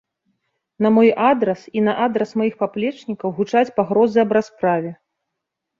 На 0.85 0.89
мой 0.95 1.09
адрас 1.31 1.61
і 1.81 1.85
на 1.89 1.93
адрас 2.07 2.33
маіх 2.43 2.53
паплечнікаў 2.65 3.29
гучаць 3.43 3.65
пагрозы 3.79 4.17
аб 4.27 4.39
расправе. 4.41 4.91